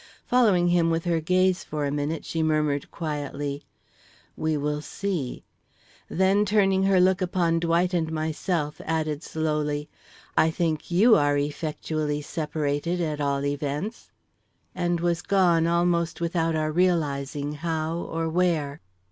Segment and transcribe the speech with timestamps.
[0.25, 3.61] Following him with her gaze for a minute, she murmured, quietly:
[4.35, 5.43] "We will see";
[6.09, 9.89] then turning her look upon Dwight and myself, added slowly:
[10.35, 14.09] "I think you are effectually separated at all events,"
[14.73, 18.81] and was gone almost without our realizing how or where.